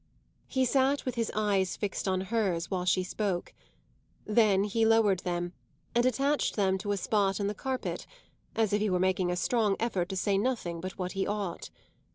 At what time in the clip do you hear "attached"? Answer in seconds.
6.07-6.55